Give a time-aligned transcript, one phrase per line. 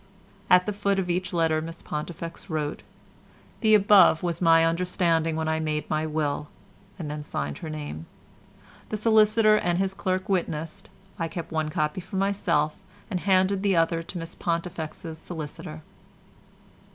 [0.49, 2.81] At the foot of each letter Miss Pontifex wrote,
[3.59, 6.47] "The above was my understanding when I made my will,"
[6.97, 8.07] and then signed her name.
[8.89, 12.79] The solicitor and his clerk witnessed; I kept one copy myself
[13.11, 15.83] and handed the other to Miss Pontifex's solicitor.